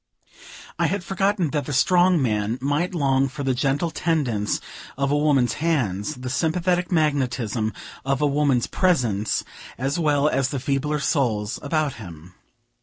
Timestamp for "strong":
1.73-2.19